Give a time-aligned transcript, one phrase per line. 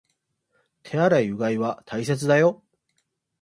[0.83, 2.63] 手洗い、うがいは大切だよ